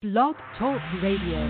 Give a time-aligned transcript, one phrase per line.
[0.00, 1.40] Blog Talk Radio.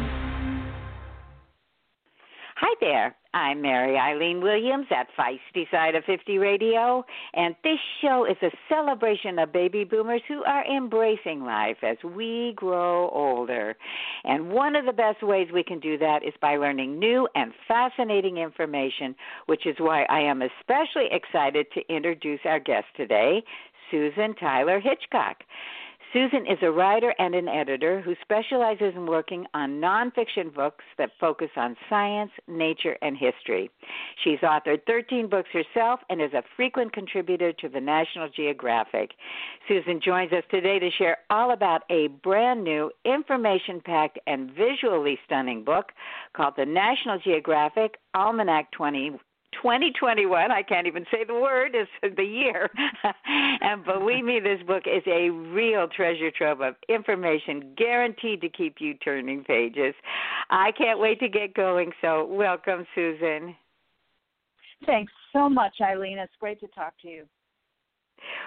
[2.56, 3.15] Hi there.
[3.35, 8.50] I'm Mary Eileen Williams at Feisty Side of 50 Radio, and this show is a
[8.71, 13.76] celebration of baby boomers who are embracing life as we grow older.
[14.24, 17.53] And one of the best ways we can do that is by learning new and
[17.69, 23.43] fascinating information, which is why I am especially excited to introduce our guest today,
[23.91, 25.37] Susan Tyler Hitchcock.
[26.13, 31.11] Susan is a writer and an editor who specializes in working on nonfiction books that
[31.21, 33.71] focus on science, nature, and history.
[34.25, 39.11] She's authored 13 books herself and is a frequent contributor to the National Geographic.
[39.69, 45.19] Susan joins us today to share all about a brand new, information packed, and visually
[45.27, 45.93] stunning book
[46.35, 49.19] called the National Geographic Almanac 20
[49.62, 52.71] 2021, I can't even say the word, is the year.
[53.25, 58.77] and believe me, this book is a real treasure trove of information guaranteed to keep
[58.80, 59.95] you turning pages.
[60.51, 63.55] I can't wait to get going, so welcome, Susan.
[64.86, 66.19] Thanks so much, Eileen.
[66.19, 67.25] It's great to talk to you.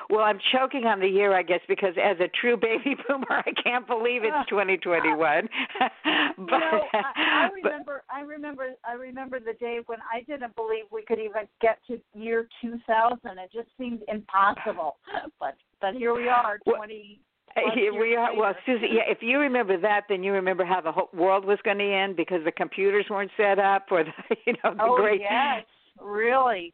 [0.09, 3.51] Well, I'm choking on the year, I guess, because as a true baby boomer, I
[3.63, 5.49] can't believe it's 2021.
[5.77, 5.91] but,
[6.37, 7.90] you know, I, I remember,
[8.31, 12.47] remember, I remember the day when I didn't believe we could even get to year
[12.61, 13.19] 2000.
[13.23, 14.97] It just seemed impossible.
[15.39, 17.19] But but here we are, 20.
[17.55, 18.35] Well, here we are.
[18.35, 21.57] Well, Susie, yeah, if you remember that, then you remember how the whole world was
[21.63, 24.11] going to end because the computers weren't set up for the,
[24.45, 25.21] you know, the oh, great.
[25.21, 25.65] yes,
[25.99, 26.73] really,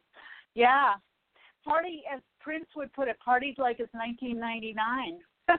[0.54, 0.94] yeah.
[1.64, 5.20] Party as Prince would put it, parties like it's 1999.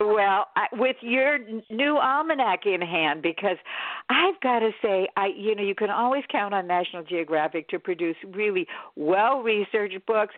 [0.00, 1.38] well, I, with your
[1.70, 3.56] new almanac in hand, because
[4.08, 7.80] I've got to say, I you know you can always count on National Geographic to
[7.80, 10.34] produce really well-researched books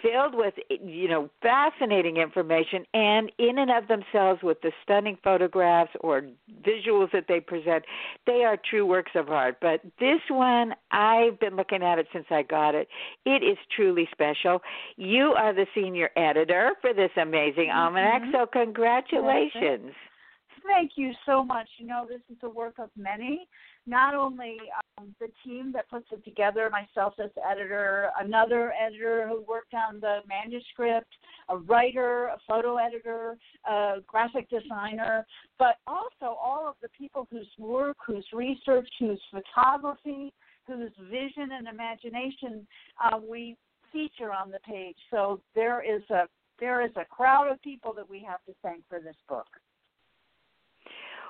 [0.00, 5.92] filled with you know fascinating information, and in and of themselves with the stunning photographs
[6.00, 6.22] or
[6.66, 7.84] visuals that they present,
[8.26, 9.58] they are true works of art.
[9.60, 12.88] But this one, I've been looking at it since I got it.
[13.26, 14.62] It is truly special.
[14.96, 17.78] You are the senior editor for this amazing mm-hmm.
[17.78, 19.01] almanac, so congratulations.
[20.66, 21.68] Thank you so much.
[21.78, 23.48] You know, this is the work of many.
[23.86, 24.58] Not only
[24.98, 29.98] um, the team that puts it together, myself as editor, another editor who worked on
[30.00, 31.08] the manuscript,
[31.48, 33.36] a writer, a photo editor,
[33.68, 35.26] a graphic designer,
[35.58, 40.32] but also all of the people whose work, whose research, whose photography,
[40.66, 42.66] whose vision and imagination
[43.02, 43.56] uh, we
[43.92, 44.96] feature on the page.
[45.10, 46.28] So there is a
[46.62, 49.48] there is a crowd of people that we have to thank for this book.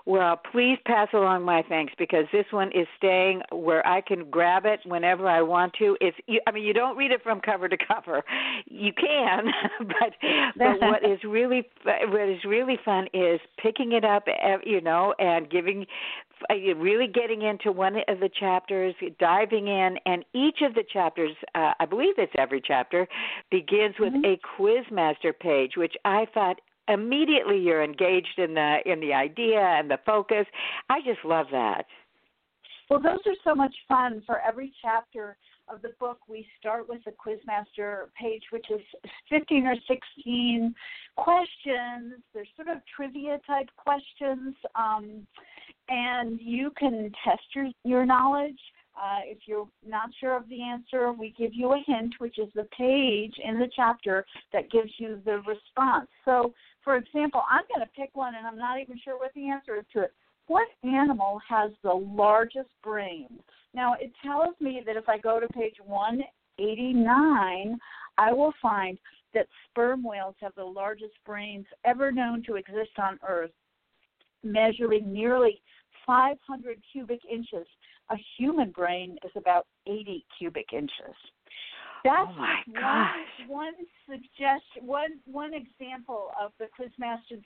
[0.05, 4.67] Well, please pass along my thanks because this one is staying where I can grab
[4.67, 5.97] it whenever I want to.
[6.01, 6.17] It's
[6.47, 8.25] I mean you don't read it from cover to cover.
[8.67, 9.47] You can,
[9.79, 10.13] but
[10.57, 15.15] but what is really what is really fun is picking it up, eh, you know,
[15.21, 15.87] and giving
[16.51, 21.73] really getting into one of the chapters, diving in, and each of the chapters, uh,
[21.79, 23.07] I believe it's every chapter,
[23.51, 24.25] begins with mm-hmm.
[24.25, 29.91] a quizmaster page, which I thought immediately you're engaged in the in the idea and
[29.91, 30.47] the focus.
[30.91, 31.85] I just love that.
[32.91, 34.23] Well, those are so much fun.
[34.27, 35.37] For every chapter
[35.69, 38.81] of the book, we start with a Quizmaster page, which is
[39.31, 40.75] 15 or 16
[41.17, 42.21] questions.
[42.35, 45.27] They're sort of trivia type questions, um,
[45.89, 48.59] and you can test your your knowledge.
[48.95, 52.49] Uh, if you're not sure of the answer, we give you a hint, which is
[52.55, 56.09] the page in the chapter that gives you the response.
[56.27, 56.53] So
[56.85, 59.77] for example, I'm going to pick one and I'm not even sure what the answer
[59.77, 60.13] is to it.
[60.47, 63.29] What animal has the largest brain?
[63.75, 67.79] Now, it tells me that if I go to page 189,
[68.19, 68.99] I will find
[69.35, 73.53] that sperm whales have the largest brains ever known to exist on Earth,
[74.43, 75.61] measuring nearly
[76.07, 77.67] 500 cubic inches.
[78.11, 81.17] A human brain is about 80 cubic inches.
[82.05, 83.15] That's oh my gosh.
[83.47, 83.75] one, one
[84.07, 87.41] suggestion, one one example of the Quizmaster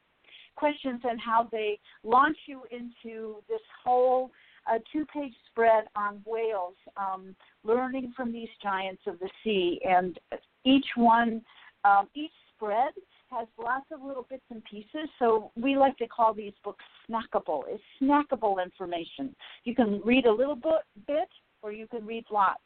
[0.56, 4.31] questions and how they launch you into this whole
[4.67, 10.19] uh, two-page spread on whales, um, learning from these giants of the sea, and
[10.65, 11.43] each one,
[11.85, 12.93] um, each spread
[13.31, 15.08] has lots of little bits and pieces.
[15.19, 17.62] So we like to call these books snackable.
[17.69, 19.34] It's snackable information.
[19.64, 21.28] You can read a little bit,
[21.62, 22.61] or you can read lots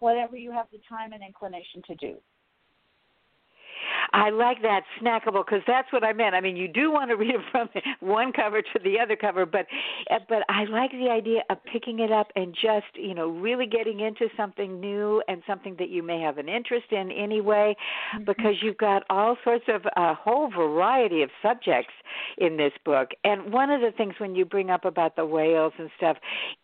[0.00, 2.16] whatever you have the time and inclination to do.
[4.12, 6.34] I like that snackable because that's what I meant.
[6.34, 7.68] I mean, you do want to read it from
[8.00, 9.66] one cover to the other cover, but
[10.10, 13.66] uh, but I like the idea of picking it up and just you know really
[13.66, 17.76] getting into something new and something that you may have an interest in anyway,
[18.14, 18.24] mm-hmm.
[18.24, 21.92] because you've got all sorts of a whole variety of subjects
[22.38, 23.10] in this book.
[23.24, 26.16] And one of the things when you bring up about the whales and stuff,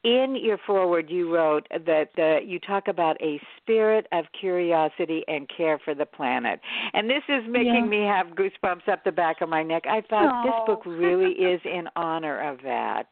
[0.02, 5.49] in your foreword you wrote that uh, you talk about a spirit of curiosity and
[5.55, 6.61] care for the planet.
[6.93, 7.87] And this is making yeah.
[7.87, 9.85] me have goosebumps up the back of my neck.
[9.87, 13.07] I thought this book really is in honor of that.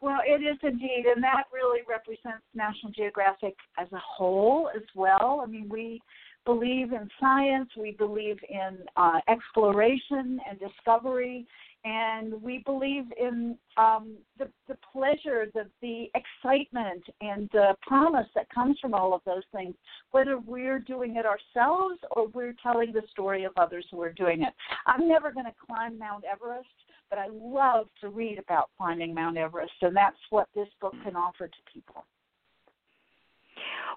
[0.00, 5.42] Well, it is indeed, and that really represents National Geographic as a whole as well.
[5.42, 6.00] I mean, we
[6.46, 11.46] believe in science, we believe in uh, exploration and discovery,
[11.84, 18.48] and we believe in um, the, the pleasure, the, the excitement, and the promise that
[18.48, 19.74] comes from all of those things,
[20.12, 24.42] whether we're doing it ourselves or we're telling the story of others who are doing
[24.42, 24.54] it.
[24.86, 26.68] I'm never going to climb Mount Everest,
[27.10, 31.14] but I love to read about climbing Mount Everest, and that's what this book can
[31.14, 32.04] offer to people.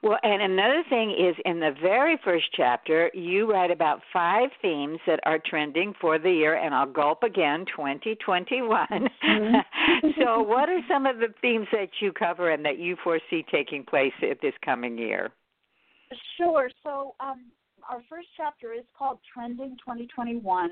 [0.01, 4.99] Well, and another thing is in the very first chapter, you write about five themes
[5.05, 8.87] that are trending for the year, and I'll gulp again 2021.
[8.89, 10.07] Mm-hmm.
[10.21, 13.83] so, what are some of the themes that you cover and that you foresee taking
[13.83, 15.31] place this coming year?
[16.37, 16.69] Sure.
[16.83, 17.51] So, um,
[17.89, 20.69] our first chapter is called Trending 2021,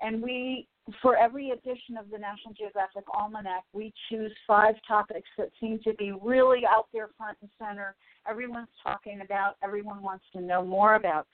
[0.00, 0.68] and we,
[1.02, 5.94] for every edition of the National Geographic Almanac, we choose five topics that seem to
[5.94, 7.94] be really out there front and center.
[8.28, 11.26] Everyone's talking about, everyone wants to know more about.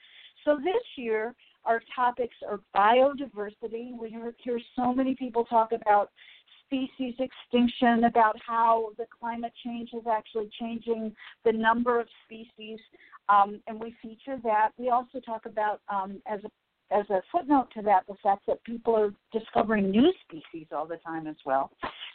[0.45, 1.33] So this year,
[1.65, 3.97] our topics are biodiversity.
[3.97, 6.11] We hear so many people talk about
[6.65, 11.15] species extinction, about how the climate change is actually changing
[11.45, 12.79] the number of species,
[13.29, 14.69] um, and we feature that.
[14.77, 16.49] We also talk about um, as a
[16.91, 20.97] as a footnote to that, the fact that people are discovering new species all the
[20.97, 21.71] time as well.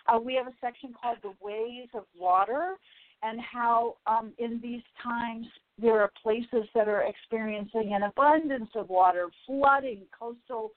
[0.09, 2.77] Uh, we have a section called The Ways of Water,
[3.23, 5.47] and how um, in these times
[5.81, 10.73] there are places that are experiencing an abundance of water, flooding, coastal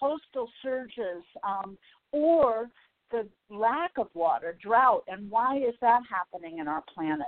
[0.00, 1.76] coastal surges, um,
[2.12, 2.68] or
[3.10, 7.26] the lack of water, drought, and why is that happening in our planet?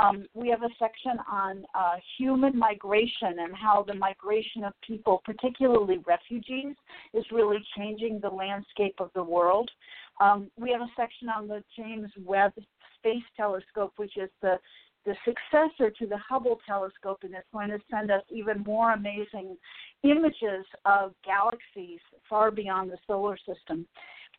[0.00, 5.20] Um, we have a section on uh, human migration and how the migration of people,
[5.24, 6.74] particularly refugees,
[7.12, 9.70] is really changing the landscape of the world.
[10.20, 12.52] Um, we have a section on the James Webb
[12.98, 14.58] Space Telescope, which is the
[15.06, 19.56] the successor to the Hubble telescope, and it's going to send us even more amazing
[20.02, 23.86] images of galaxies far beyond the solar system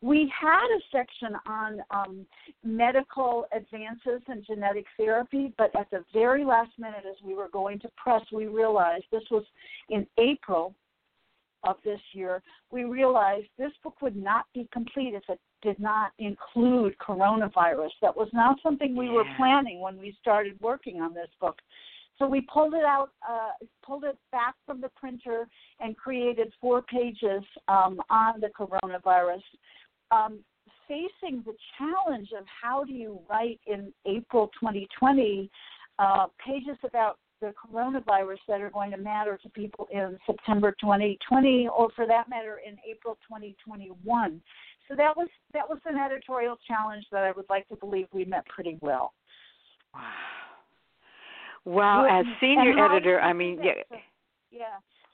[0.01, 2.25] we had a section on um,
[2.63, 7.79] medical advances in genetic therapy, but at the very last minute, as we were going
[7.79, 9.43] to press, we realized this was
[9.89, 10.73] in April
[11.63, 12.41] of this year.
[12.71, 17.91] We realized this book would not be complete if it did not include coronavirus.
[18.01, 21.57] That was not something we were planning when we started working on this book.
[22.17, 25.47] So we pulled it out, uh, pulled it back from the printer,
[25.79, 29.41] and created four pages um, on the coronavirus
[30.11, 30.39] um,
[30.87, 35.49] facing the challenge of how do you write in April 2020
[35.99, 41.67] uh, pages about the coronavirus that are going to matter to people in September 2020,
[41.75, 44.41] or for that matter, in April 2021.
[44.87, 48.25] So that was that was an editorial challenge that I would like to believe we
[48.25, 49.13] met pretty well.
[49.93, 50.01] Wow.
[51.63, 53.97] Wow, as senior editor, I mean, yeah.
[54.51, 54.65] Yeah.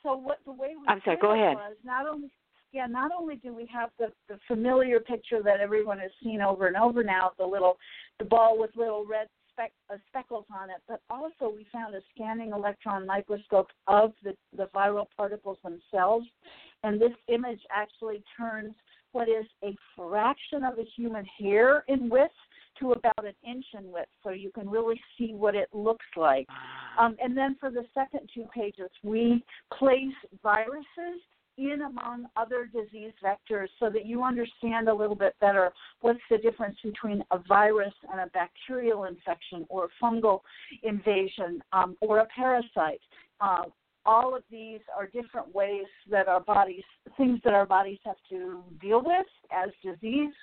[0.01, 1.17] So what the way we I'm sorry.
[1.21, 1.55] Go ahead.
[1.55, 2.31] Was not only
[2.71, 6.67] yeah, not only do we have the, the familiar picture that everyone has seen over
[6.67, 7.77] and over now, the little
[8.19, 12.01] the ball with little red speck, uh, speckles on it, but also we found a
[12.13, 16.25] scanning electron microscope of the, the viral particles themselves,
[16.83, 18.73] and this image actually turns
[19.13, 22.33] what is a fraction of a human hair in width
[22.79, 26.45] to about an inch in width, so you can really see what it looks like.
[26.99, 29.43] Um, and then for the second two pages, we
[29.79, 31.21] place viruses
[31.57, 35.71] in among other disease vectors so that you understand a little bit better
[36.01, 40.41] what's the difference between a virus and a bacterial infection or a fungal
[40.83, 43.01] invasion um, or a parasite.
[43.41, 43.63] Uh,
[44.05, 46.83] all of these are different ways that our bodies,
[47.17, 50.33] things that our bodies have to deal with as disease,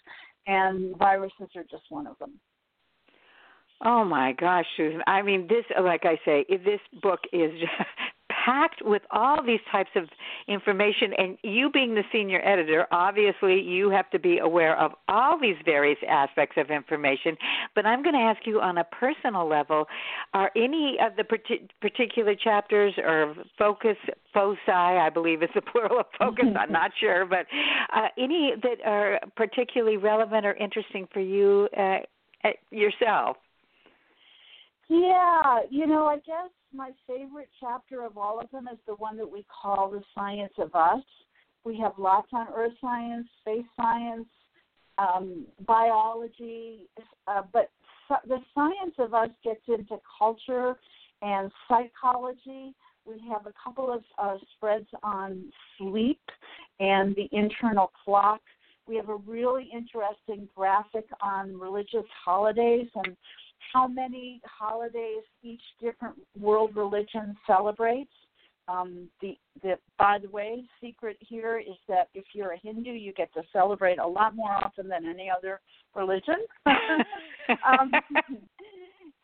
[0.46, 2.32] and viruses are just one of them.
[3.82, 5.02] Oh my gosh, Susan!
[5.06, 7.50] I mean, this, like I say, this book is
[8.44, 10.04] packed with all these types of
[10.48, 11.12] information.
[11.16, 15.56] And you, being the senior editor, obviously you have to be aware of all these
[15.64, 17.36] various aspects of information.
[17.74, 19.86] But I'm going to ask you on a personal level
[20.34, 21.24] are any of the
[21.80, 23.96] particular chapters or focus,
[24.32, 27.46] foci, I believe is the plural of focus, I'm not sure, but
[27.94, 31.98] uh, any that are particularly relevant or interesting for you uh,
[32.70, 33.36] yourself?
[34.88, 39.16] Yeah, you know, I guess my favorite chapter of all of them is the one
[39.16, 41.02] that we call the science of us.
[41.64, 44.26] We have lots on earth science, space science,
[44.98, 46.88] um, biology,
[47.26, 47.70] uh, but
[48.26, 50.76] the science of us gets into culture
[51.22, 52.74] and psychology.
[53.06, 55.44] We have a couple of uh, spreads on
[55.78, 56.20] sleep
[56.80, 58.40] and the internal clock.
[58.86, 63.16] We have a really interesting graphic on religious holidays and
[63.72, 68.12] how many holidays each different world religion celebrates.
[68.66, 73.12] Um, the, the by the way, secret here is that if you're a Hindu, you
[73.12, 75.60] get to celebrate a lot more often than any other
[75.94, 76.36] religion.
[76.66, 77.90] um,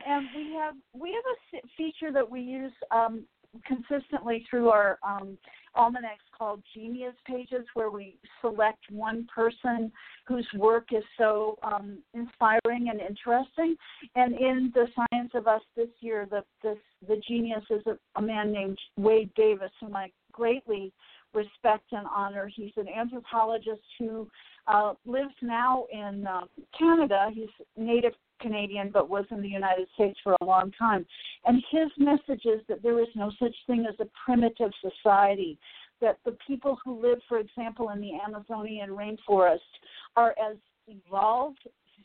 [0.07, 3.25] and we have we have a feature that we use um,
[3.67, 5.39] consistently through our um,
[5.75, 9.93] almanacs called Genius Pages, where we select one person
[10.27, 13.77] whose work is so um, inspiring and interesting.
[14.15, 16.77] And in the Science of Us this year, the the,
[17.09, 20.93] the genius is a, a man named Wade Davis, whom I greatly
[21.35, 22.51] respect and honor.
[22.55, 24.29] He's an anthropologist who
[24.67, 26.43] uh, lives now in uh,
[26.79, 27.29] Canada.
[27.33, 31.07] He's native Canadian but was in the United States for a long time.
[31.45, 35.59] And his message is that there is no such thing as a primitive society,
[36.01, 39.59] that the people who live, for example, in the Amazonian rainforest
[40.17, 40.57] are as
[40.89, 41.61] evolved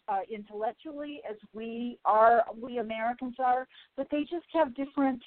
[0.07, 5.21] uh, intellectually as we are, we Americans are, but they just have different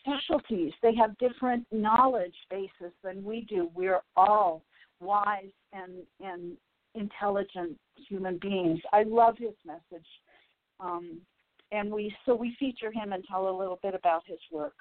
[0.00, 0.72] specialties.
[0.82, 3.70] They have different knowledge bases than we do.
[3.74, 4.62] We're all
[5.00, 6.56] wise and and
[6.94, 8.80] intelligent human beings.
[8.92, 10.06] I love his message.
[10.80, 11.20] Um,
[11.72, 14.74] and we so we feature him and tell a little bit about his work.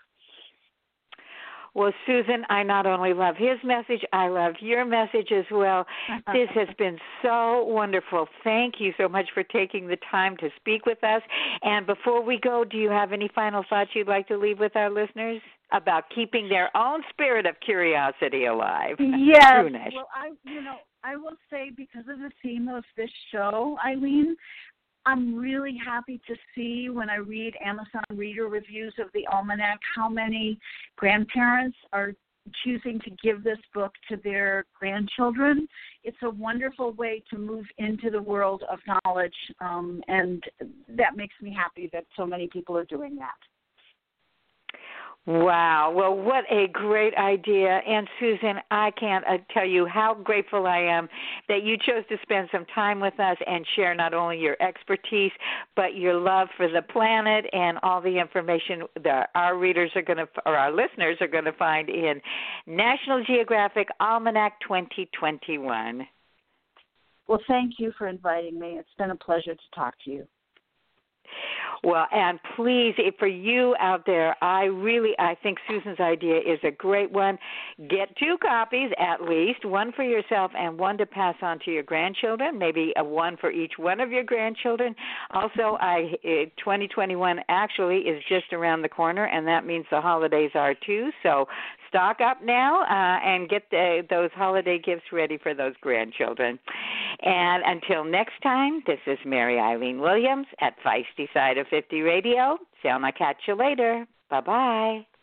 [1.77, 5.85] Well, Susan, I not only love his message, I love your message as well.
[6.33, 8.27] this has been so wonderful.
[8.43, 11.21] Thank you so much for taking the time to speak with us.
[11.61, 14.75] And before we go, do you have any final thoughts you'd like to leave with
[14.75, 15.39] our listeners
[15.71, 18.95] about keeping their own spirit of curiosity alive?
[18.99, 19.65] Yes.
[19.93, 24.35] Well, I, you know, I will say because of the theme of this show, Eileen,
[25.07, 30.09] I'm really happy to see when I read Amazon reader reviews of the Almanac how
[30.09, 30.59] many
[30.97, 32.11] grandparents are
[32.61, 35.65] choosing to give this book to their grandchildren.
[36.03, 40.43] It's a wonderful way to move into the world of knowledge, um, and
[40.89, 43.35] that makes me happy that so many people are doing that.
[45.27, 45.91] Wow.
[45.93, 47.81] Well, what a great idea.
[47.85, 51.09] And Susan, I can't uh, tell you how grateful I am
[51.49, 55.33] that you chose to spend some time with us and share not only your expertise,
[55.75, 60.15] but your love for the planet and all the information that our readers are going
[60.15, 62.21] to, or our listeners are going to find in
[62.65, 66.07] National Geographic Almanac 2021.
[67.27, 68.77] Well, thank you for inviting me.
[68.79, 70.27] It's been a pleasure to talk to you.
[71.83, 76.71] Well, and please, for you out there, I really I think Susan's idea is a
[76.71, 77.37] great one.
[77.89, 81.83] Get two copies at least, one for yourself and one to pass on to your
[81.83, 82.57] grandchildren.
[82.57, 84.95] Maybe a one for each one of your grandchildren.
[85.31, 90.51] Also, I eh, 2021 actually is just around the corner, and that means the holidays
[90.55, 91.11] are too.
[91.23, 91.47] So
[91.87, 96.59] stock up now uh, and get the, those holiday gifts ready for those grandchildren.
[97.21, 102.57] And until next time, this is Mary Eileen Williams at Feisty Side of 50 Radio.
[102.81, 104.05] Selma, catch you later.
[104.29, 105.16] Bye bye.